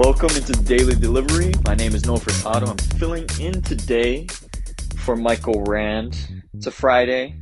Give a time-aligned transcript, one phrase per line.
[0.00, 1.52] Welcome into Daily Delivery.
[1.66, 2.68] My name is Noah Furtado.
[2.68, 4.26] I'm filling in today
[4.96, 6.16] for Michael Rand.
[6.54, 7.38] It's a Friday,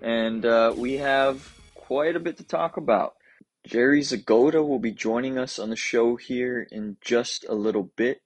[0.00, 3.16] and uh, we have quite a bit to talk about.
[3.66, 8.22] Jerry Zgoda will be joining us on the show here in just a little bit.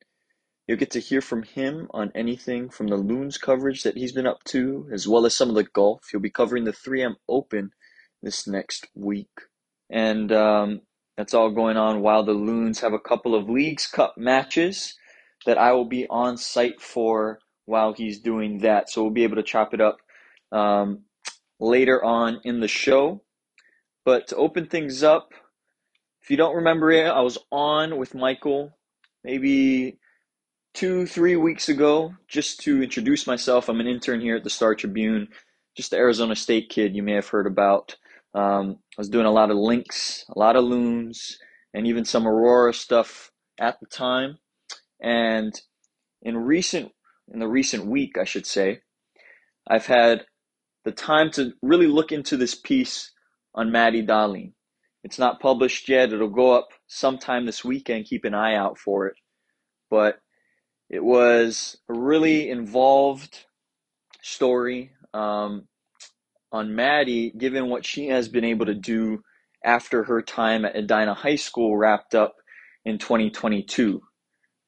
[0.68, 4.28] You'll get to hear from him on anything from the Loons coverage that he's been
[4.28, 6.02] up to, as well as some of the golf.
[6.12, 7.72] He'll be covering the 3M Open
[8.22, 9.40] this next week.
[9.90, 10.82] And um,
[11.16, 14.94] that's all going on while the Loons have a couple of Leagues Cup matches
[15.46, 18.90] that I will be on site for while he's doing that.
[18.90, 19.98] So we'll be able to chop it up
[20.52, 21.04] um,
[21.58, 23.22] later on in the show.
[24.04, 25.30] But to open things up,
[26.22, 28.76] if you don't remember it, I was on with Michael
[29.24, 29.98] maybe
[30.74, 33.68] two, three weeks ago just to introduce myself.
[33.68, 35.28] I'm an intern here at the Star Tribune,
[35.76, 37.96] just the Arizona State kid you may have heard about.
[38.36, 41.38] Um, I was doing a lot of Lynx, a lot of loons,
[41.72, 44.36] and even some Aurora stuff at the time.
[45.00, 45.58] And
[46.20, 46.92] in recent,
[47.32, 48.80] in the recent week, I should say,
[49.66, 50.26] I've had
[50.84, 53.10] the time to really look into this piece
[53.54, 54.52] on Maddie Dahlien.
[55.02, 56.12] It's not published yet.
[56.12, 58.04] It'll go up sometime this weekend.
[58.04, 59.16] Keep an eye out for it.
[59.88, 60.18] But
[60.90, 63.46] it was a really involved
[64.20, 65.68] story um,
[66.56, 69.22] on Maddie, given what she has been able to do
[69.64, 72.36] after her time at Edina High School wrapped up
[72.84, 74.00] in 2022.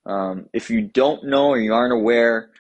[0.07, 2.51] Um, if you don't know or you aren't aware,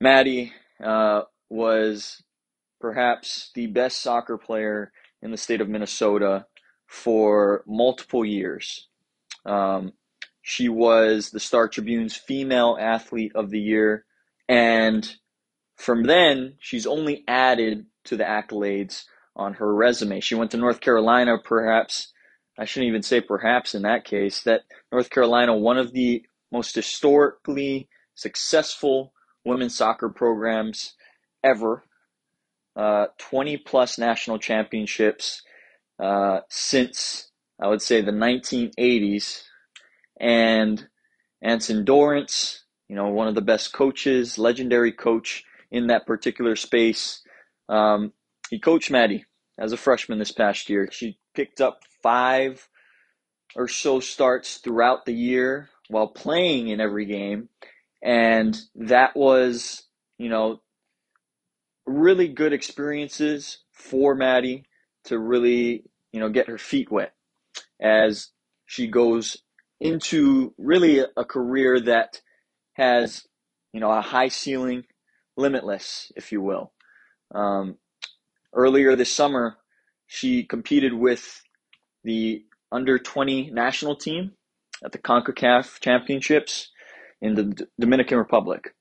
[0.00, 2.22] Maddie uh, was
[2.80, 6.46] perhaps the best soccer player in the state of Minnesota
[6.86, 8.88] for multiple years.
[9.44, 9.92] Um,
[10.42, 14.04] she was the Star Tribune's Female Athlete of the Year,
[14.48, 15.16] and
[15.76, 19.04] from then, she's only added to the accolades
[19.36, 20.20] on her resume.
[20.20, 22.12] She went to North Carolina, perhaps,
[22.58, 26.74] I shouldn't even say perhaps in that case, that North Carolina, one of the most
[26.74, 29.12] historically successful
[29.44, 30.94] women's soccer programs
[31.42, 31.84] ever
[32.76, 35.42] uh, 20 plus national championships
[35.98, 39.42] uh, since I would say the 1980s.
[40.20, 40.88] And
[41.42, 47.22] Anson Dorrance, you know, one of the best coaches, legendary coach in that particular space.
[47.68, 48.12] Um,
[48.50, 49.24] he coached Maddie
[49.58, 50.88] as a freshman this past year.
[50.90, 52.68] She picked up five
[53.56, 57.48] or so starts throughout the year while playing in every game.
[58.02, 59.84] And that was,
[60.18, 60.60] you know,
[61.86, 64.64] really good experiences for Maddie
[65.04, 67.14] to really, you know, get her feet wet
[67.80, 68.30] as
[68.66, 69.38] she goes
[69.80, 72.20] into really a career that
[72.74, 73.26] has,
[73.72, 74.84] you know, a high ceiling,
[75.36, 76.72] limitless, if you will.
[77.34, 77.78] Um,
[78.52, 79.56] earlier this summer,
[80.06, 81.42] she competed with
[82.04, 84.32] the under 20 national team
[84.84, 86.70] at the CONCACAF championships
[87.20, 88.74] in the D- Dominican Republic.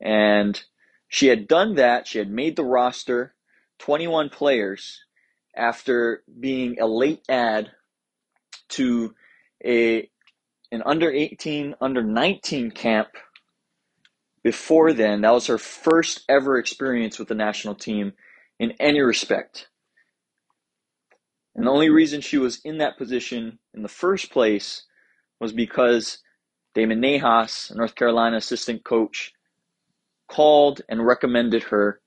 [0.00, 0.60] And
[1.08, 2.06] she had done that.
[2.06, 3.34] She had made the roster,
[3.78, 5.04] 21 players,
[5.54, 7.70] after being a late add
[8.70, 9.14] to
[9.64, 10.10] a
[10.72, 13.08] an under 18, under 19 camp
[14.46, 15.22] before then.
[15.22, 18.12] That was her first ever experience with the national team
[18.60, 19.66] in any respect.
[21.56, 24.84] And the only reason she was in that position in the first place
[25.40, 26.18] was because
[26.76, 29.32] Damon Nahas, North Carolina assistant coach,
[30.28, 32.00] called and recommended her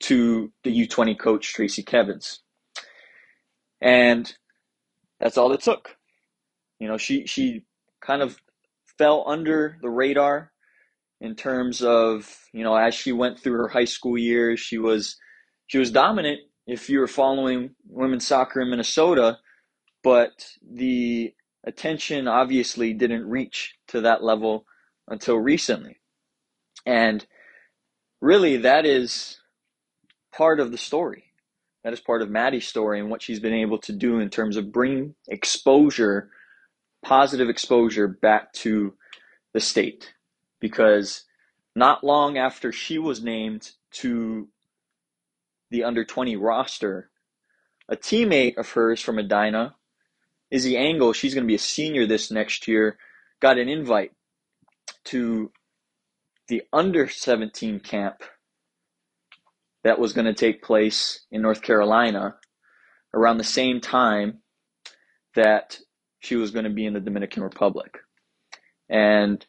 [0.00, 2.40] to the U20 coach, Tracey Kevins.
[3.80, 4.34] And
[5.20, 5.96] that's all it took.
[6.80, 7.62] You know, she, she
[8.00, 8.42] kind of
[8.98, 10.50] fell under the radar
[11.20, 15.16] in terms of, you know, as she went through her high school years, she was,
[15.66, 19.38] she was dominant if you were following women's soccer in Minnesota,
[20.02, 21.32] but the
[21.64, 24.66] attention obviously didn't reach to that level
[25.08, 25.98] until recently.
[26.84, 27.26] And
[28.20, 29.40] really that is
[30.36, 31.24] part of the story.
[31.84, 34.56] That is part of Maddie's story and what she's been able to do in terms
[34.56, 36.30] of bring exposure,
[37.04, 38.94] positive exposure back to
[39.54, 40.12] the state.
[40.60, 41.24] Because
[41.74, 44.48] not long after she was named to
[45.70, 47.10] the under 20 roster,
[47.88, 49.74] a teammate of hers from Edina,
[50.50, 52.98] Izzy Angle, she's going to be a senior this next year,
[53.40, 54.12] got an invite
[55.04, 55.52] to
[56.48, 58.22] the under 17 camp
[59.82, 62.36] that was going to take place in North Carolina
[63.14, 64.38] around the same time
[65.34, 65.78] that
[66.20, 67.98] she was going to be in the Dominican Republic.
[68.88, 69.44] And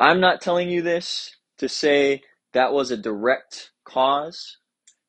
[0.00, 2.22] I'm not telling you this to say
[2.54, 4.58] that was a direct cause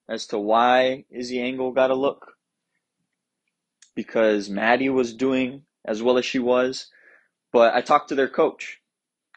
[0.10, 2.34] as to why Izzy Angle got a look
[3.96, 6.88] because Maddie was doing as well as she was,
[7.54, 8.80] But I talked to their coach,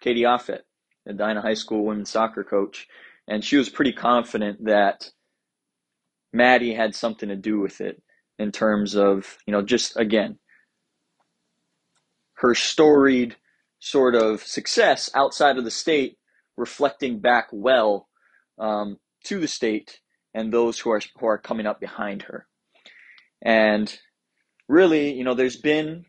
[0.00, 0.60] Katie Offit,
[1.08, 2.88] Edina High School women's soccer coach,
[3.28, 5.10] and she was pretty confident that
[6.32, 8.02] Maddie had something to do with it
[8.38, 10.38] in terms of, you know, just again,
[12.34, 13.36] her storied
[13.80, 16.18] sort of success outside of the state
[16.56, 18.08] reflecting back well
[18.58, 20.00] um, to the state
[20.34, 22.46] and those who are who are coming up behind her.
[23.42, 23.92] And
[24.68, 26.04] really, you know, there's been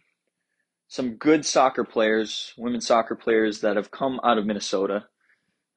[0.90, 5.06] some good soccer players, women soccer players that have come out of Minnesota.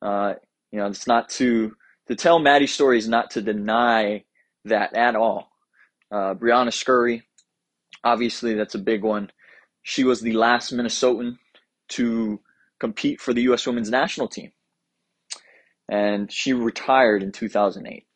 [0.03, 0.35] Uh,
[0.73, 1.77] you know, it's not to
[2.09, 4.25] to tell Maddie's story is not to deny
[4.65, 5.51] that at all.
[6.11, 7.23] Uh, Briana Scurry,
[8.03, 9.31] obviously, that's a big one.
[9.83, 11.37] She was the last Minnesotan
[11.91, 12.41] to
[12.79, 13.67] compete for the U.S.
[13.67, 14.53] women's national team.
[15.89, 18.07] And she retired in 2008.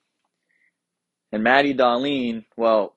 [1.33, 2.95] And Maddie Dahlien, well,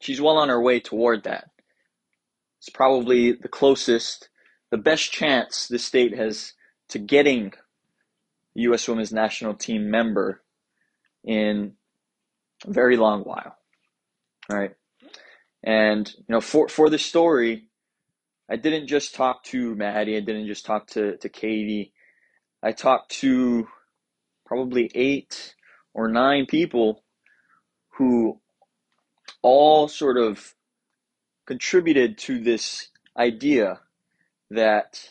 [0.00, 1.50] she's well on her way toward that.
[2.58, 4.28] It's probably the closest,
[4.70, 6.52] the best chance the state has
[6.90, 7.52] to getting
[8.56, 8.86] a U.S.
[8.86, 10.42] women's national team member
[11.24, 11.72] in
[12.64, 13.56] a very long while.
[14.50, 14.74] All right.
[15.64, 17.68] And, you know, for, for the story,
[18.52, 20.14] I didn't just talk to Maddie.
[20.14, 21.94] I didn't just talk to, to Katie.
[22.62, 23.66] I talked to
[24.44, 25.54] probably eight
[25.94, 27.02] or nine people
[27.96, 28.38] who
[29.40, 30.54] all sort of
[31.46, 33.80] contributed to this idea
[34.50, 35.08] that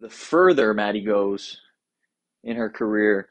[0.00, 1.60] the further Maddie goes
[2.42, 3.28] in her career,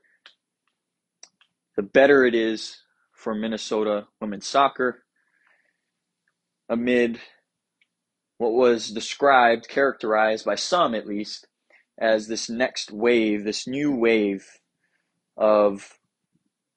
[1.75, 2.77] the better it is
[3.11, 5.03] for Minnesota women's soccer
[6.69, 7.19] amid
[8.41, 11.45] what was described, characterized by some at least,
[11.99, 14.47] as this next wave, this new wave
[15.37, 15.99] of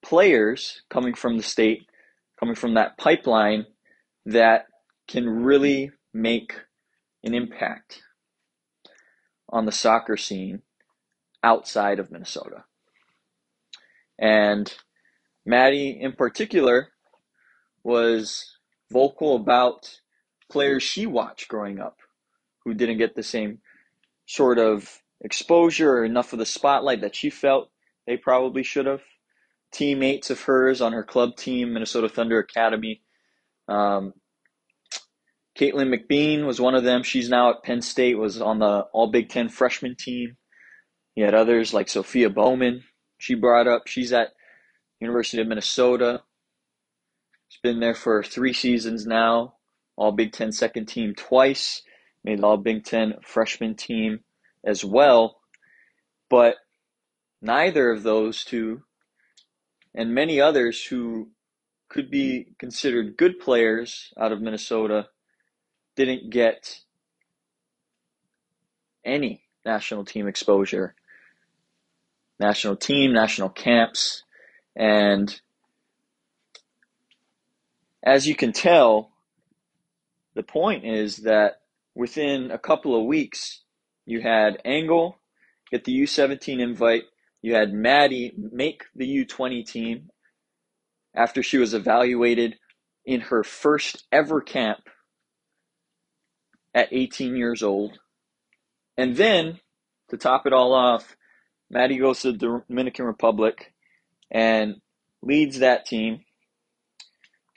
[0.03, 1.87] players coming from the state,
[2.39, 3.65] coming from that pipeline
[4.27, 4.67] that
[5.07, 6.53] can really make
[7.23, 8.03] an impact
[9.49, 10.61] on the soccer scene
[11.41, 12.63] outside of Minnesota.
[14.19, 14.71] And
[15.47, 16.89] Maddie, in particular,
[17.83, 18.55] was
[18.91, 20.01] vocal about
[20.49, 21.97] players she watched growing up
[22.63, 23.59] who didn't get the same
[24.25, 27.69] sort of exposure or enough of the spotlight that she felt
[28.07, 29.01] they probably should have.
[29.71, 33.01] Teammates of hers on her club team, Minnesota Thunder Academy.
[33.67, 34.13] Um,
[35.57, 37.03] Caitlin McBean was one of them.
[37.03, 40.37] She's now at Penn State, was on the All Big Ten freshman team.
[41.15, 42.83] You had others like Sophia Bowman.
[43.17, 43.87] She brought up.
[43.87, 44.33] She's at
[44.99, 46.23] University of Minnesota.
[47.47, 49.55] She's been there for three seasons now.
[49.97, 51.81] All Big Ten second team twice,
[52.23, 54.21] made All Big Ten freshman team
[54.63, 55.39] as well.
[56.29, 56.55] But
[57.41, 58.83] neither of those two,
[59.93, 61.29] and many others who
[61.87, 65.07] could be considered good players out of Minnesota,
[65.95, 66.79] didn't get
[69.05, 70.95] any national team exposure.
[72.39, 74.23] National team, national camps,
[74.75, 75.39] and
[78.03, 79.11] as you can tell,
[80.35, 81.61] the point is that
[81.95, 83.61] within a couple of weeks,
[84.05, 85.17] you had Engel
[85.71, 87.03] get the U17 invite.
[87.41, 90.09] You had Maddie make the U20 team
[91.15, 92.57] after she was evaluated
[93.05, 94.79] in her first ever camp
[96.73, 97.97] at 18 years old.
[98.97, 99.59] And then,
[100.09, 101.15] to top it all off,
[101.69, 103.73] Maddie goes to the Dominican Republic
[104.29, 104.75] and
[105.21, 106.21] leads that team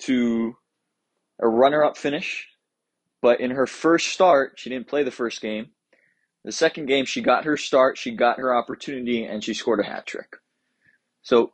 [0.00, 0.54] to
[1.40, 2.46] a runner up finish
[3.20, 5.70] but in her first start, she didn't play the first game.
[6.44, 9.84] The second game, she got her start, she got her opportunity, and she scored a
[9.84, 10.36] hat trick.
[11.22, 11.52] So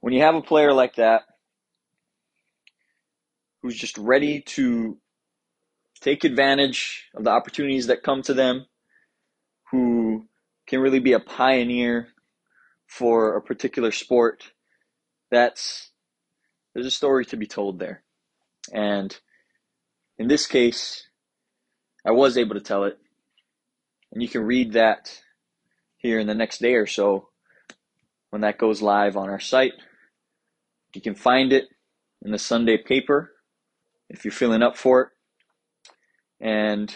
[0.00, 1.22] when you have a player like that
[3.62, 4.98] who's just ready to
[6.00, 8.66] take advantage of the opportunities that come to them,
[9.70, 10.26] who
[10.66, 12.08] can really be a pioneer
[12.86, 14.52] for a particular sport,
[15.30, 15.90] that's
[16.74, 18.02] there's a story to be told there.
[18.72, 19.16] And
[20.20, 21.06] in this case,
[22.04, 22.98] I was able to tell it.
[24.12, 25.18] And you can read that
[25.96, 27.30] here in the next day or so
[28.28, 29.72] when that goes live on our site.
[30.94, 31.68] You can find it
[32.22, 33.32] in the Sunday paper
[34.10, 35.08] if you're feeling up for it.
[36.38, 36.94] And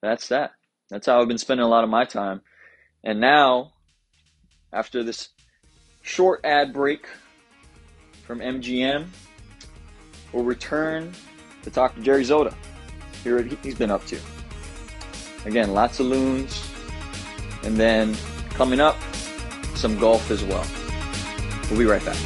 [0.00, 0.52] that's that.
[0.88, 2.42] That's how I've been spending a lot of my time.
[3.02, 3.72] And now,
[4.72, 5.30] after this
[6.02, 7.08] short ad break
[8.22, 9.08] from MGM,
[10.32, 11.12] we'll return
[11.62, 12.54] to talk to Jerry Zgoda,
[13.22, 14.18] Hear what he's been up to.
[15.44, 16.66] Again, lots of loons.
[17.62, 18.16] And then
[18.50, 18.96] coming up,
[19.74, 20.66] some golf as well.
[21.68, 22.16] We'll be right back.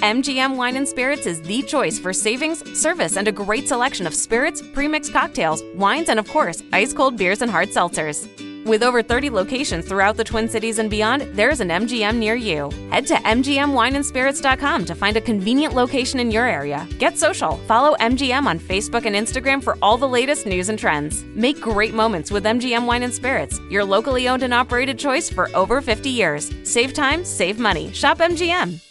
[0.00, 4.14] MGM Wine and Spirits is the choice for savings, service, and a great selection of
[4.14, 8.28] spirits, premixed cocktails, wines, and of course, ice cold beers and hard seltzers.
[8.68, 12.68] With over 30 locations throughout the Twin Cities and beyond, there's an MGM near you.
[12.90, 16.86] Head to MGMWineandSpirits.com to find a convenient location in your area.
[16.98, 17.56] Get social.
[17.66, 21.24] Follow MGM on Facebook and Instagram for all the latest news and trends.
[21.34, 25.48] Make great moments with MGM Wine and Spirits, your locally owned and operated choice for
[25.56, 26.52] over 50 years.
[26.64, 27.90] Save time, save money.
[27.92, 28.87] Shop MGM.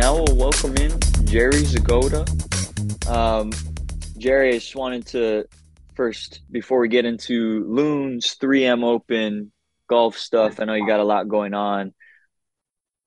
[0.00, 2.24] Now we'll welcome in Jerry Zgoda.
[3.06, 3.52] Um,
[4.16, 5.44] Jerry, I just wanted to
[5.94, 9.52] first, before we get into Loons, 3M Open,
[9.90, 11.92] golf stuff, I know you got a lot going on.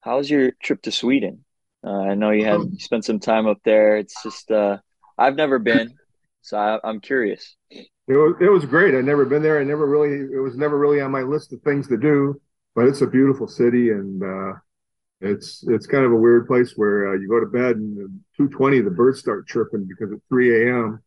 [0.02, 1.44] How's your trip to Sweden?
[1.84, 3.98] Uh, I know you had spent some time up there.
[3.98, 4.78] It's just, uh,
[5.18, 5.96] I've never been,
[6.44, 7.56] so I, I'm curious.
[7.72, 8.94] It was, it was great.
[8.94, 9.60] I'd never been there.
[9.60, 12.40] I never really, it was never really on my list of things to do,
[12.76, 14.60] but it's a beautiful city and, uh,
[15.24, 18.84] it's it's kind of a weird place where uh, you go to bed and 2:20
[18.84, 21.04] the birds start chirping because at 3 a.m.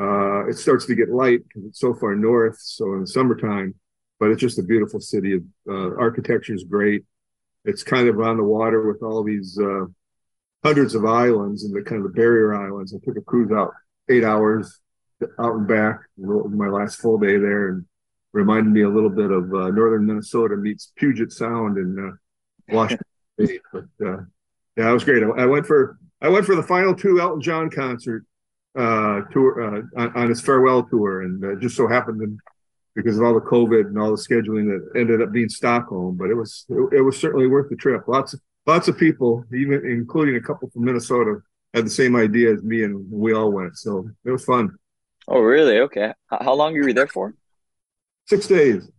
[0.00, 2.58] Uh, it starts to get light because it's so far north.
[2.58, 3.74] So in the summertime,
[4.18, 5.40] but it's just a beautiful city.
[5.68, 7.04] Uh, architecture is great.
[7.64, 9.86] It's kind of on the water with all these uh,
[10.64, 12.94] hundreds of islands and the kind of the barrier islands.
[12.94, 13.72] I took a cruise out
[14.08, 14.80] eight hours
[15.38, 16.00] out and back.
[16.18, 17.84] My last full day there and
[18.32, 22.74] reminded me a little bit of uh, northern Minnesota meets Puget Sound in uh,
[23.36, 24.16] But uh,
[24.76, 25.22] yeah, it was great.
[25.22, 28.24] I, I, went for I went for the final two Elton John concert
[28.76, 32.36] uh, tour uh, on, on, his farewell tour, and uh, just so happened to,
[32.94, 36.16] because of all the COVID and all the scheduling that ended up being Stockholm.
[36.16, 38.06] But it was it, it was certainly worth the trip.
[38.08, 41.40] Lots of lots of people, even including a couple from Minnesota,
[41.72, 43.76] had the same idea as me, and we all went.
[43.76, 44.70] So it was fun.
[45.26, 45.78] Oh, really?
[45.78, 46.12] Okay.
[46.28, 47.34] How long were you there for?
[48.26, 48.90] Six days.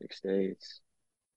[0.00, 0.80] Six days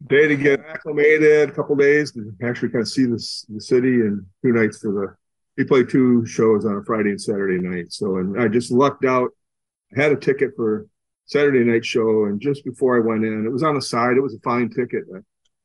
[0.07, 4.01] day to get acclimated, a couple days to actually kind of see this the city,
[4.01, 5.15] and two nights for the.
[5.57, 7.93] We played two shows on a Friday and Saturday night.
[7.93, 9.29] So, and I just lucked out.
[9.95, 10.85] I had a ticket for
[11.25, 14.17] Saturday night show, and just before I went in, it was on the side.
[14.17, 15.05] It was a fine ticket.
[15.13, 15.19] I,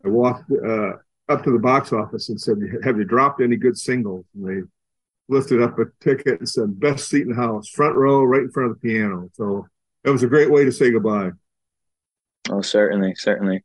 [0.06, 0.92] I walked uh,
[1.28, 4.66] up to the box office and said, "Have you dropped any good singles?" And they
[5.28, 8.50] lifted up a ticket and said, "Best seat in the house, front row, right in
[8.50, 9.66] front of the piano." So
[10.04, 11.30] it was a great way to say goodbye.
[12.48, 13.64] Oh, certainly, certainly.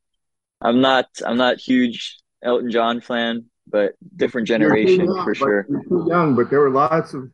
[0.66, 5.64] I'm not I'm not huge Elton John fan, but different generation young, for sure.
[5.64, 7.30] Too young, but there were lots of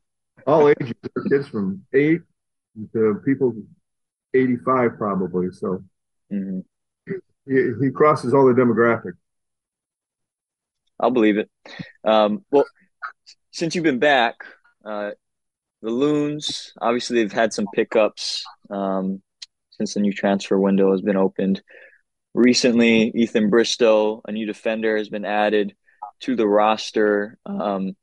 [0.46, 0.94] all ages.
[1.02, 2.22] There were kids from eight
[2.94, 3.56] to people
[4.34, 5.50] 85 probably.
[5.52, 5.82] So
[6.32, 6.60] mm-hmm.
[7.48, 9.18] he, he crosses all the demographics.
[11.00, 11.50] I'll believe it.
[12.04, 12.66] Um, well,
[13.52, 14.36] since you've been back,
[14.84, 15.12] uh,
[15.82, 19.22] the Loons obviously they've had some pickups um,
[19.72, 21.62] since the new transfer window has been opened.
[22.34, 25.76] Recently, Ethan Bristow, a new defender, has been added
[26.22, 27.38] to the roster.
[27.46, 27.96] Um,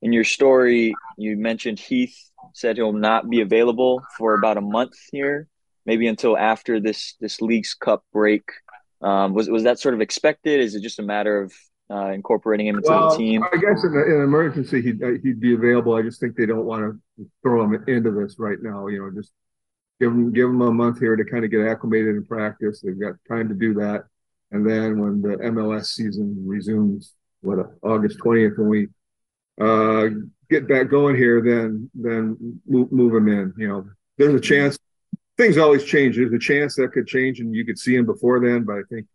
[0.00, 2.16] in your story, you mentioned Heath
[2.54, 5.48] said he'll not be available for about a month here,
[5.84, 8.44] maybe until after this this Leagues Cup break.
[9.02, 10.60] Um, was was that sort of expected?
[10.60, 11.52] Is it just a matter of
[11.90, 13.42] uh, incorporating him into well, the team?
[13.42, 15.94] I guess in, a, in, an emergency he'd he'd be available.
[15.94, 18.86] I just think they don't want to throw him into this right now.
[18.86, 19.32] You know, just
[20.00, 22.80] give them give them a month here to kind of get acclimated in practice.
[22.80, 24.04] They've got time to do that,
[24.50, 28.88] and then when the MLS season resumes, what August twentieth, when we
[29.60, 30.08] uh,
[30.50, 33.54] get back going here, then then move, move them in.
[33.56, 33.88] You know,
[34.18, 34.78] there's a chance.
[35.36, 36.16] Things always change.
[36.16, 38.64] There's a chance that could change, and you could see him before then.
[38.64, 39.06] But I think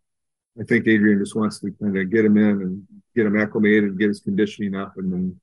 [0.60, 3.98] I think Adrian just wants to kind of get him in and get him acclimated,
[3.98, 5.40] get his conditioning up, and then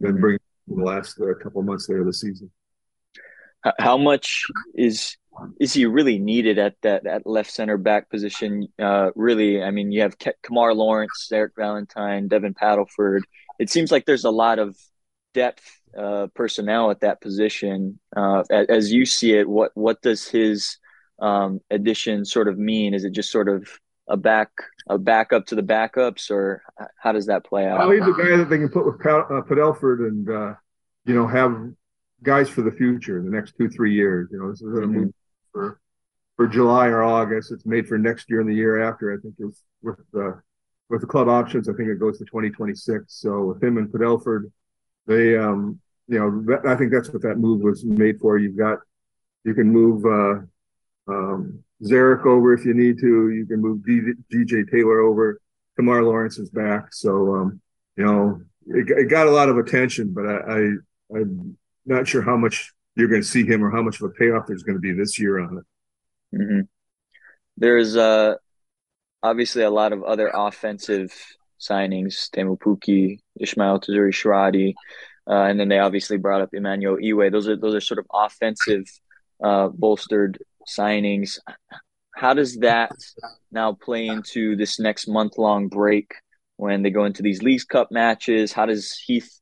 [0.00, 2.50] then bring the last uh, couple months there of the season
[3.78, 5.16] how much is
[5.58, 8.68] is he really needed at that at left center back position?
[8.78, 13.20] Uh, really, I mean, you have Ke- Kemar Lawrence, Zarek Valentin, Devin Padelford.
[13.58, 14.76] It seems like there's a lot of
[15.34, 15.64] depth
[15.96, 17.98] uh, personnel at that position.
[18.14, 20.78] Uh, as you see it, what what does his
[21.20, 22.94] um, addition sort of mean?
[22.94, 23.68] Is it just sort of
[24.08, 24.50] a back
[24.88, 26.62] a backup to the backups, or
[26.98, 27.78] how does that play out?
[27.78, 30.54] Well, he's a guy that they can put with Padelford and uh,
[31.06, 31.72] you know have
[32.22, 34.28] guys for the future, the next two three years.
[34.30, 34.92] You know, this is mm-hmm.
[34.92, 35.14] move
[35.52, 35.80] for
[36.36, 37.52] for July or August.
[37.52, 39.12] It's made for next year and the year after.
[39.12, 40.32] I think is with uh,
[40.88, 41.68] with the club options.
[41.68, 43.04] I think it goes to 2026.
[43.08, 44.50] So with him and Padelford,
[45.06, 48.38] they um you know that, I think that's what that move was made for.
[48.38, 48.78] You've got
[49.44, 53.30] you can move uh, um, Zarek over if you need to.
[53.30, 55.40] You can move DJ Taylor over.
[55.78, 56.92] Kemar Lawrence is back.
[56.92, 57.60] So um,
[57.96, 61.24] you know it, it got a lot of attention, but I, I, I
[61.86, 64.46] not sure how much you're going to see him or how much of a payoff
[64.46, 66.36] there's going to be this year on it.
[66.36, 66.60] Mm-hmm.
[67.56, 68.34] There's uh,
[69.22, 71.12] obviously a lot of other offensive
[71.60, 74.74] signings: Teemu Pukki, Ismael Tajouri-Shradi,
[75.28, 77.30] uh, and then they obviously brought up Emmanuel Iwe.
[77.30, 78.84] Those are those are sort of offensive
[79.42, 81.38] uh, bolstered signings.
[82.14, 82.92] How does that
[83.50, 86.14] now play into this next month long break
[86.56, 88.52] when they go into these Leagues Cup matches?
[88.52, 89.40] How does Heath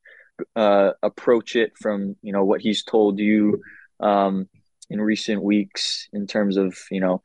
[0.56, 3.60] uh, approach it from you know what he's told you
[4.00, 4.48] um,
[4.88, 7.22] in recent weeks in terms of you know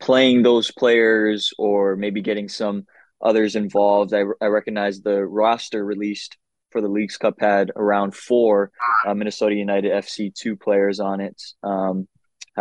[0.00, 2.86] playing those players or maybe getting some
[3.20, 4.14] others involved?
[4.14, 6.36] I, I recognize the roster released
[6.70, 8.70] for the Leagues Cup had around four
[9.06, 11.40] uh, Minnesota United FC two players on it.
[11.62, 12.06] Um,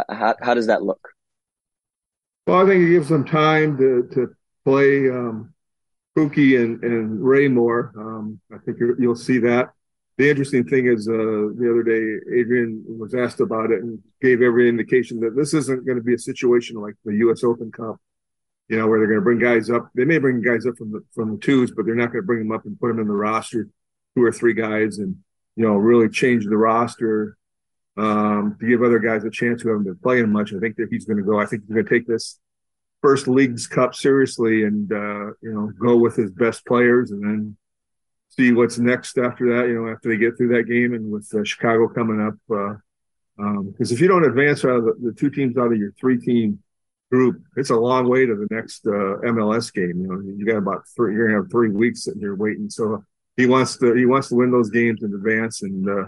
[0.09, 1.09] how, how does that look?
[2.45, 4.33] Well, I think it gives them time to to
[4.63, 5.53] play um,
[6.17, 7.91] Pukki and and Ray more.
[7.97, 9.73] Um, I think you'll see that.
[10.17, 14.41] The interesting thing is, uh, the other day, Adrian was asked about it and gave
[14.41, 17.43] every indication that this isn't going to be a situation like the U.S.
[17.43, 17.97] Open Cup,
[18.67, 19.89] you know, where they're going to bring guys up.
[19.93, 22.25] They may bring guys up from the from the twos, but they're not going to
[22.25, 23.69] bring them up and put them in the roster,
[24.15, 25.17] two or three guys, and
[25.55, 27.37] you know, really change the roster
[27.97, 30.51] um, to give other guys a chance who haven't been playing much.
[30.51, 31.39] I think that he's going to go.
[31.39, 32.39] I think he's going to take this
[33.03, 37.57] first Leagues Cup seriously and uh, you know go with his best players, and then
[38.37, 39.67] see what's next after that.
[39.67, 42.81] You know, after they get through that game, and with uh, Chicago coming up, because
[43.39, 45.91] uh, um, if you don't advance out of the, the, two teams out of your
[45.99, 46.59] three team
[47.11, 50.01] group, it's a long way to the next uh, MLS game.
[50.01, 51.13] You know, you got about three.
[51.13, 52.69] You're gonna have three weeks sitting here waiting.
[52.69, 53.03] So
[53.35, 56.05] he wants to he wants to win those games in advance and uh,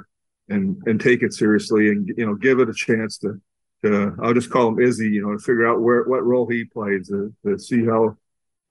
[0.50, 3.39] and and take it seriously and you know give it a chance to
[3.83, 6.65] to I'll just call him Izzy you know to figure out where what role he
[6.65, 8.17] plays to, to see how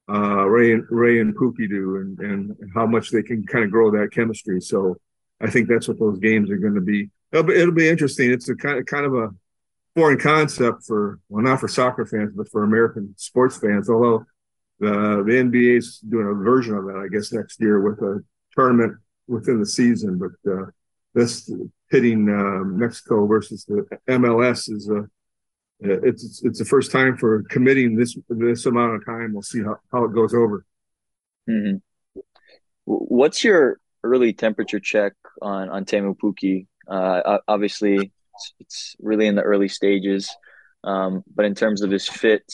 [0.09, 3.71] uh, Ray and Ray and Pukki do and and how much they can kind of
[3.71, 4.61] grow that chemistry.
[4.61, 4.97] So
[5.41, 7.11] I think that's what those games are going to be.
[7.33, 8.31] It'll be, it'll be interesting.
[8.31, 9.31] It's a kind of kind of a
[9.95, 14.25] foreign concept for well not for soccer fans but for American sports fans although
[14.79, 14.91] the
[15.27, 18.23] the NBA's doing a version of that I guess next year with a
[18.55, 20.19] tournament within the season.
[20.19, 20.67] But uh,
[21.15, 21.51] this
[21.91, 25.09] hitting uh, Mexico versus the MLS is a
[25.81, 29.33] it's it's the first time for committing this this amount of time.
[29.33, 30.65] We'll see how, how it goes over.
[31.49, 31.77] Mm-hmm.
[32.85, 36.67] What's your early temperature check on on Teemu Pukki?
[36.89, 37.97] Uh, obviously,
[38.35, 40.35] it's, it's, really in the early stages,
[40.85, 42.51] um, but in terms of his fit,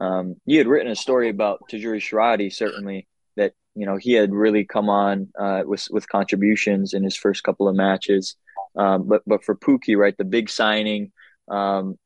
[0.00, 4.64] um, you had written a story about Tajouri-Shradi certainly that you know he had really
[4.64, 8.36] come on uh, with with contributions in his first couple of matches.
[8.76, 11.12] Um, but but for Pukki, right, the big signing.
[11.48, 11.98] Um,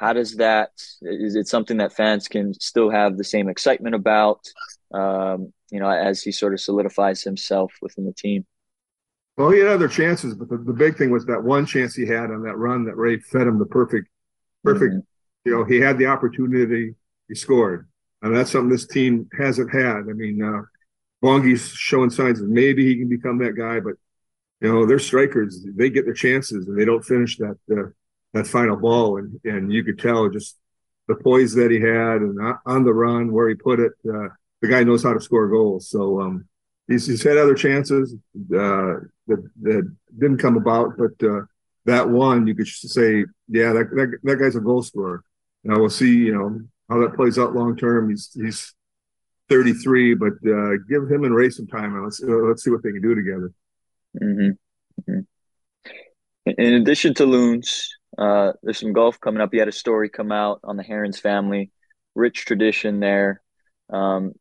[0.00, 0.70] how does that?
[1.02, 4.48] Is it something that fans can still have the same excitement about?
[4.92, 8.46] Um, you know, as he sort of solidifies himself within the team.
[9.36, 12.06] Well, he had other chances, but the, the big thing was that one chance he
[12.06, 14.08] had on that run that Ray fed him the perfect,
[14.64, 14.94] perfect.
[14.94, 15.48] Mm-hmm.
[15.48, 16.94] You know, he had the opportunity,
[17.28, 17.86] he scored.
[18.22, 19.96] And that's something this team hasn't had.
[20.08, 20.62] I mean, uh,
[21.22, 23.94] Bongi's showing signs that maybe he can become that guy, but
[24.60, 25.62] you know, they're strikers.
[25.62, 27.90] They get their chances and they don't finish that uh,
[28.32, 29.18] that final ball.
[29.18, 30.56] And and you could tell just
[31.08, 33.92] the poise that he had and on the run where he put it.
[34.08, 34.28] Uh,
[34.60, 35.88] the guy knows how to score goals.
[35.88, 36.46] So um,
[36.86, 41.42] he's, he's had other chances uh, that that didn't come about, but uh,
[41.86, 45.24] that one you could say, yeah, that, that that guy's a goal scorer.
[45.64, 46.14] Now we'll see.
[46.14, 48.10] You know, how that plays out long term.
[48.10, 48.74] He's he's
[49.48, 52.82] 33, but uh, give him and Ray some time and let's uh, let's see what
[52.82, 53.52] they can do together.
[54.22, 55.10] Mm-hmm.
[55.10, 56.50] Mm-hmm.
[56.58, 57.88] In addition to loons,
[58.20, 59.52] uh, there's some golf coming up.
[59.52, 61.72] You had a story come out on the Herrons family,
[62.14, 63.42] rich tradition there.
[63.88, 64.32] Um,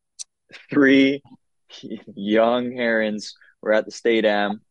[0.69, 1.23] three
[2.15, 4.61] young Herrons were at the State Am.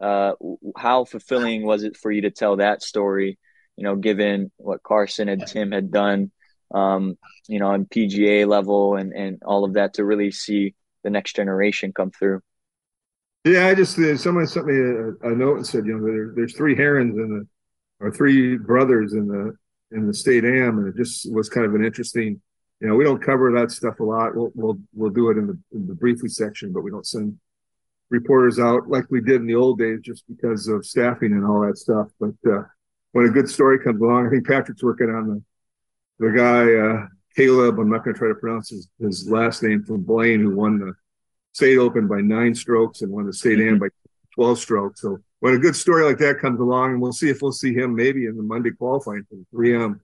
[0.00, 0.34] Uh,
[0.76, 3.38] how fulfilling was it for you to tell that story?
[3.76, 6.30] You know, given what Carson and Tim had done
[6.74, 7.16] um,
[7.48, 11.36] you know, on PGA level and, and all of that to really see the next
[11.36, 12.40] generation come through.
[13.44, 16.32] Yeah, I just uh, someone sent me a, a, note and said, you know, there,
[16.34, 17.46] there's three Herrons in the
[18.00, 19.56] or three brothers in the
[19.90, 22.40] in the state am, and it just was kind of an interesting.
[22.80, 24.34] You know, we don't cover that stuff a lot.
[24.34, 27.38] We'll we'll we'll do it in the in the briefly section, but we don't send
[28.10, 31.60] reporters out like we did in the old days just because of staffing and all
[31.60, 32.08] that stuff.
[32.20, 32.62] But uh,
[33.12, 37.06] when a good story comes along, I think Patrick's working on the the guy uh,
[37.36, 37.78] Caleb.
[37.78, 40.78] I'm not going to try to pronounce his, his last name from Blaine, who won
[40.78, 40.92] the
[41.52, 43.74] state open by nine strokes and won the state mm-hmm.
[43.74, 43.88] am by
[44.34, 45.02] 12 strokes.
[45.02, 47.74] So when a good story like that comes along, and we'll see if we'll see
[47.74, 50.00] him maybe in the Monday qualifying for the 3M.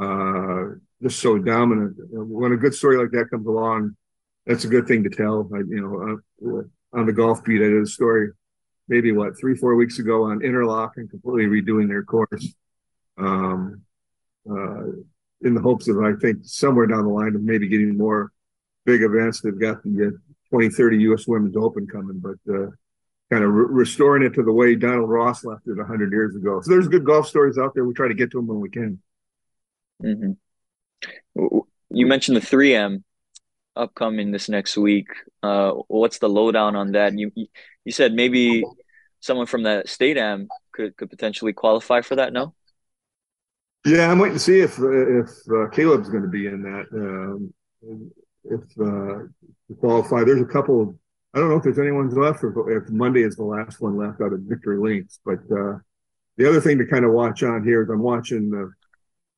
[0.00, 1.96] Uh, just so dominant.
[2.10, 3.96] When a good story like that comes along,
[4.46, 5.48] that's a good thing to tell.
[5.54, 8.30] I, you know, uh, on the golf beat, I did a story
[8.88, 12.54] maybe what three four weeks ago on Interlachen and completely redoing their course
[13.18, 13.82] um,
[14.50, 14.84] uh,
[15.42, 18.32] in the hopes of I think somewhere down the line of maybe getting more
[18.84, 19.40] big events.
[19.40, 20.10] They've got the uh,
[20.50, 21.26] 2030 U.S.
[21.26, 22.68] Women's Open coming, but uh,
[23.34, 26.60] kind of re- restoring it to the way Donald Ross left it 100 years ago.
[26.60, 27.84] So there's good golf stories out there.
[27.84, 29.00] We try to get to them when we can.
[30.02, 31.58] Mm-hmm.
[31.90, 33.02] You mentioned the 3M
[33.74, 35.08] upcoming this next week.
[35.42, 37.18] Uh, what's the lowdown on that?
[37.18, 37.32] You
[37.84, 38.64] you said maybe
[39.20, 42.32] someone from the state am could could potentially qualify for that.
[42.32, 42.54] No.
[43.84, 46.86] Yeah, I'm waiting to see if if uh, Caleb's going to be in that.
[46.92, 47.52] Um,
[48.44, 50.98] if uh, to qualify, there's a couple.
[51.34, 54.20] I don't know if there's anyone left, or if Monday is the last one left
[54.20, 55.18] out of Victory Links.
[55.24, 55.78] But uh,
[56.36, 58.72] the other thing to kind of watch on here is I'm watching the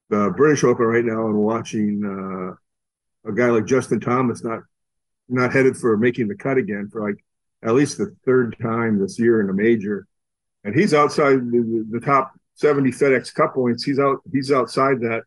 [0.09, 4.61] the British Open right now and watching uh, a guy like Justin Thomas not
[5.29, 7.25] not headed for making the cut again for like
[7.65, 10.07] at least the third time this year in a major,
[10.65, 13.85] and he's outside the, the top 70 FedEx Cup points.
[13.85, 14.19] He's out.
[14.31, 15.23] He's outside that.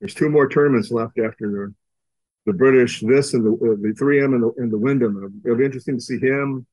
[0.00, 1.72] There's two more tournaments left after
[2.46, 5.40] the, British, this and the uh, the 3M and the, and the Wyndham.
[5.44, 6.66] It'll be interesting to see him,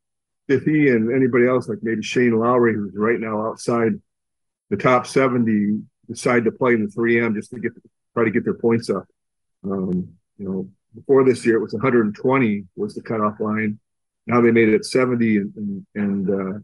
[0.50, 3.94] if he and anybody else like maybe Shane Lowry, who's right now outside
[4.70, 7.72] the top 70, decide to play in the 3M just to get
[8.14, 9.06] try to get their points up.
[9.64, 13.80] Um, you know, before this year it was 120 was the cutoff line.
[14.26, 16.60] Now they made it 70 and and, and uh,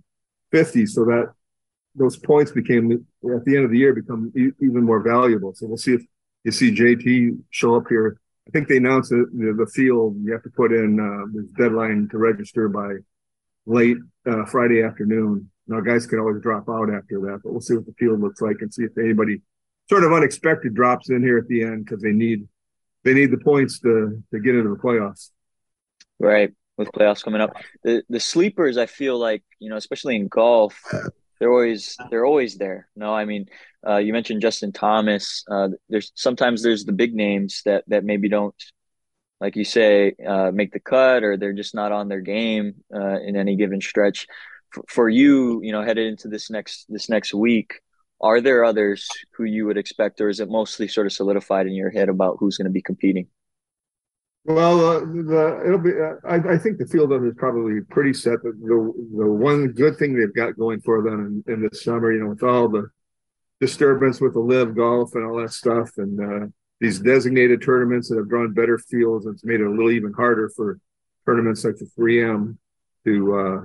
[0.52, 1.34] 50, so that
[1.94, 5.54] those points became at the end of the year become e- even more valuable.
[5.54, 6.04] So we'll see if
[6.44, 8.20] you see JT show up here.
[8.48, 11.50] I think they announced that the, the field you have to put in uh, this
[11.58, 12.98] deadline to register by
[13.66, 15.50] late uh, Friday afternoon.
[15.68, 18.42] Now guys can always drop out after that, but we'll see what the field looks
[18.42, 19.42] like and see if anybody
[19.90, 22.48] sort of unexpected drops in here at the end because they need
[23.04, 25.32] they need the points to to get into the playoffs.
[26.20, 30.28] Right, with playoffs coming up, the the sleepers I feel like you know, especially in
[30.28, 30.80] golf,
[31.40, 32.88] they're always they're always there.
[32.96, 33.46] No, I mean,
[33.88, 35.44] uh, you mentioned Justin Thomas.
[35.50, 38.56] Uh, there's sometimes there's the big names that that maybe don't,
[39.42, 43.20] like you say, uh, make the cut or they're just not on their game uh,
[43.20, 44.28] in any given stretch.
[44.72, 47.82] For, for you, you know, headed into this next this next week,
[48.22, 51.74] are there others who you would expect, or is it mostly sort of solidified in
[51.74, 53.28] your head about who's going to be competing?
[54.48, 55.90] Well, uh, the it'll be.
[55.90, 58.44] Uh, I, I, think the field of is probably pretty set.
[58.44, 62.12] The, the, the one good thing they've got going for them in, in the summer,
[62.14, 62.88] you know, with all the
[63.60, 66.48] disturbance with the LIV golf and all that stuff, and uh,
[66.80, 70.50] these designated tournaments that have drawn better fields, it's made it a little even harder
[70.56, 70.80] for
[71.26, 72.56] tournaments like the 3M
[73.06, 73.62] to uh,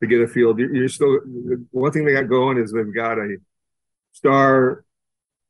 [0.00, 0.58] to get a field.
[0.58, 1.18] You're, you're still
[1.70, 3.36] one thing they got going is they've got a
[4.12, 4.86] star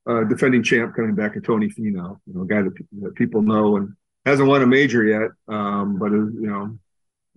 [0.04, 3.40] uh, defending champ coming back, and Tony Finau, you know, a guy that, that people
[3.40, 6.78] know and hasn't won a major yet, um, but you know,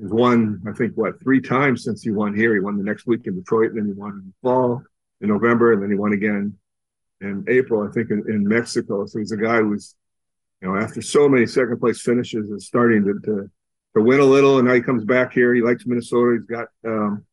[0.02, 2.54] has won I think what three times since he won here.
[2.54, 4.84] He won the next week in Detroit, and then he won in fall,
[5.22, 6.58] in November, and then he won again
[7.22, 9.06] in April, I think, in, in Mexico.
[9.06, 9.96] So he's a guy who's,
[10.62, 13.52] you know, after so many second place finishes, is starting to, to
[13.96, 14.60] to win a little.
[14.60, 15.54] And now he comes back here.
[15.54, 16.38] He likes Minnesota.
[16.40, 17.26] He's got um,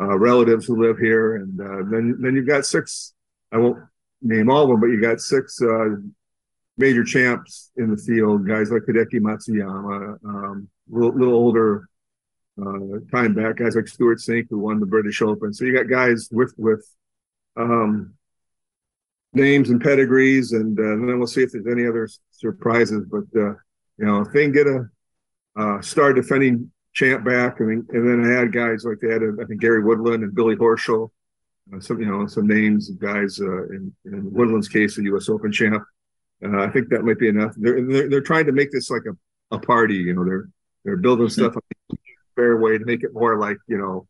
[0.00, 3.12] uh, relatives who live here, and uh, then then you've got six.
[3.52, 3.78] I won't
[4.22, 5.96] name all of them, but you got six uh,
[6.78, 11.88] major champs in the field, guys like Hideki Matsuyama, um, little, little older
[12.60, 15.52] uh, time back, guys like Stewart Cink, who won the British Open.
[15.52, 16.86] So you got guys with with
[17.56, 18.14] um,
[19.32, 23.04] names and pedigrees, and, uh, then we'll see if there's any other surprises.
[23.10, 23.54] But uh,
[23.98, 24.88] you know, if they can get a
[25.56, 29.22] uh, star defending champ back, I mean, and then I had guys like they had,
[29.22, 31.10] I think Gary Woodland and Billy Horschel,
[31.74, 35.28] uh, some you know some names of guys uh, in, in Woodland's case, the U.S.
[35.28, 35.82] Open champ.
[36.44, 37.54] Uh, I think that might be enough.
[37.56, 39.96] They're, they're, they're trying to make this like a, a party.
[39.96, 40.48] You know, they're
[40.84, 41.40] they're building mm-hmm.
[41.40, 41.96] stuff on the
[42.34, 44.06] fairway to make it more like you know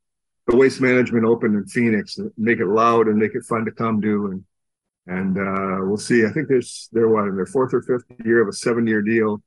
[0.46, 4.00] the Waste Management Open in Phoenix, make it loud and make it fun to come
[4.02, 4.26] to.
[4.26, 4.44] And
[5.06, 6.24] and uh, we'll see.
[6.24, 9.02] I think there's they're what in their fourth or fifth year of a seven year
[9.02, 9.42] deal.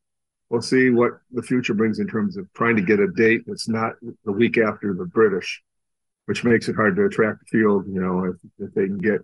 [0.50, 3.68] We'll see what the future brings in terms of trying to get a date that's
[3.68, 3.94] not
[4.26, 5.62] the week after the British,
[6.26, 7.86] which makes it hard to attract the field.
[7.88, 9.22] You know, if, if they can get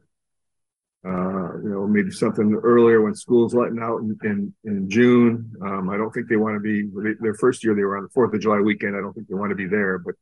[1.06, 5.52] uh, you know, maybe something earlier when school's letting out in, in, in June.
[5.62, 6.90] Um, I don't think they want to be
[7.22, 7.76] their first year.
[7.76, 8.96] They were on the Fourth of July weekend.
[8.96, 10.16] I don't think they want to be there, but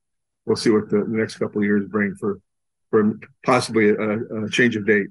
[0.46, 2.40] we'll see what the, next couple of years bring for
[2.90, 5.08] for possibly a, a, change of date.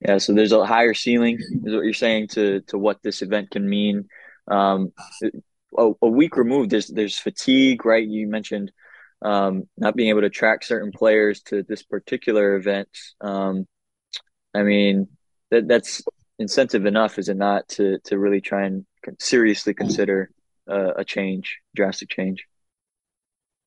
[0.00, 3.50] Yeah, so there's a higher ceiling, is what you're saying to to what this event
[3.50, 4.08] can mean.
[4.46, 4.92] Um,
[5.76, 8.06] a, a week removed, there's there's fatigue, right?
[8.06, 8.70] You mentioned
[9.22, 12.88] um, not being able to track certain players to this particular event.
[13.20, 13.66] Um,
[14.54, 15.08] I mean,
[15.50, 16.02] that that's
[16.38, 18.84] incentive enough, is it not, to to really try and
[19.18, 20.30] seriously consider
[20.68, 22.46] uh, a change, drastic change?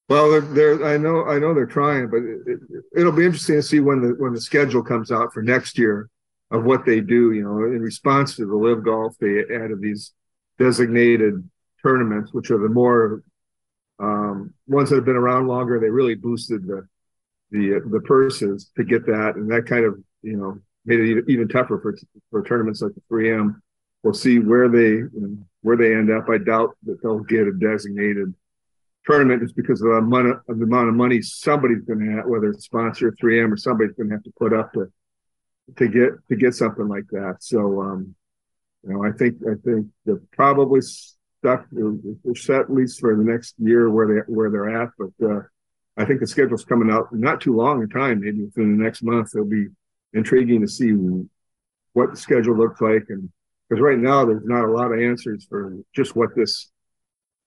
[0.07, 2.59] Well, they're, they're, I know I know they're trying, but it,
[2.95, 5.77] will it, be interesting to see when the when the schedule comes out for next
[5.77, 6.09] year
[6.51, 7.31] of what they do.
[7.31, 10.13] You know, in response to the LIV Golf, they added these
[10.59, 11.49] designated
[11.81, 13.23] tournaments, which are the more
[13.99, 15.79] um, ones that have been around longer.
[15.79, 16.87] They really boosted the
[17.49, 21.47] the the purses to get that, and that kind of you know made it even,
[21.47, 21.95] tougher for
[22.31, 23.61] for tournaments like the 3M.
[24.03, 25.01] We'll see where they
[25.61, 26.29] where they end up.
[26.29, 28.33] I doubt that they'll get a designated
[29.05, 32.25] tournament just because of the amount of, the amount of money somebody's going to have,
[32.25, 34.91] whether it's sponsor 3M or somebody's going to have to put up to
[35.77, 37.37] to get to get something like that.
[37.39, 38.15] So, um,
[38.83, 41.65] you know, I think I think they're probably stuck.
[41.71, 44.89] They're set at least for the next year where they where they're at.
[44.97, 45.41] But uh,
[45.97, 48.21] I think the schedule's coming out not too long in time.
[48.21, 49.67] Maybe within the next month, it'll be
[50.13, 50.91] intriguing to see
[51.93, 53.05] what the schedule looks like.
[53.09, 53.29] And
[53.69, 56.71] because right now there's not a lot of answers for just what this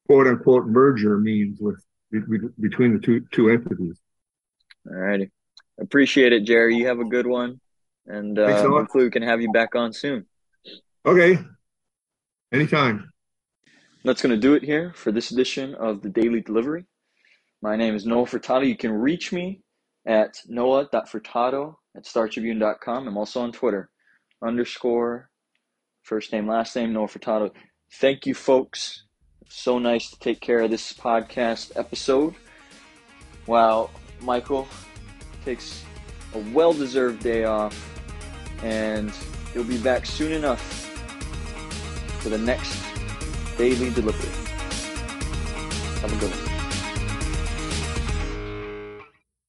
[0.06, 4.00] quote unquote merger means with between the two two entities.
[4.86, 5.30] All righty.
[5.80, 6.76] Appreciate it, Jerry.
[6.76, 7.60] You have a good one.
[8.06, 10.26] And uh, hopefully we can have you back on soon.
[11.04, 11.38] Okay.
[12.52, 13.10] Anytime.
[14.04, 16.86] That's going to do it here for this edition of the Daily Delivery.
[17.60, 18.66] My name is Noah Furtado.
[18.66, 19.60] You can reach me
[20.06, 23.08] at noah.furtado at startribune.com.
[23.08, 23.90] I'm also on Twitter,
[24.42, 25.28] underscore,
[26.02, 27.50] first name, last name, Noah Furtado.
[28.00, 29.04] Thank you, folks.
[29.48, 32.34] So nice to take care of this podcast episode
[33.46, 34.68] while Michael
[35.44, 35.82] takes
[36.34, 37.74] a well deserved day off,
[38.62, 39.10] and
[39.52, 40.60] he'll be back soon enough
[42.20, 42.80] for the next
[43.56, 44.30] daily delivery.
[46.00, 46.47] Have a good one.